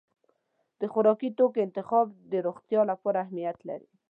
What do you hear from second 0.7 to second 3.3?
د خوراکي توکو انتخاب د روغتیا لپاره